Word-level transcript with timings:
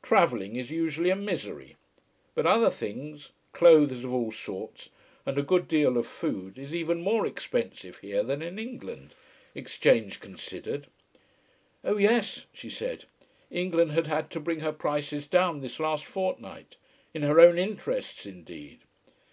Travelling 0.00 0.54
is 0.54 0.70
usually 0.70 1.10
a 1.10 1.16
misery. 1.16 1.74
But 2.36 2.46
other 2.46 2.70
things, 2.70 3.32
clothes 3.50 4.04
of 4.04 4.12
all 4.14 4.30
sorts, 4.30 4.90
and 5.26 5.36
a 5.36 5.42
good 5.42 5.66
deal 5.66 5.98
of 5.98 6.06
food 6.06 6.56
is 6.56 6.72
even 6.72 7.00
more 7.02 7.26
expensive 7.26 7.98
here 7.98 8.22
than 8.22 8.42
in 8.42 8.60
England, 8.60 9.16
exchange 9.56 10.20
considered. 10.20 10.86
Oh 11.82 11.96
yes, 11.96 12.46
she 12.52 12.70
said, 12.70 13.06
England 13.50 13.90
had 13.90 14.06
had 14.06 14.30
to 14.30 14.38
bring 14.38 14.60
her 14.60 14.70
prices 14.72 15.26
down 15.26 15.58
this 15.62 15.80
last 15.80 16.04
fortnight. 16.04 16.76
In 17.12 17.22
her 17.22 17.40
own 17.40 17.58
interests 17.58 18.24
indeed. 18.24 18.82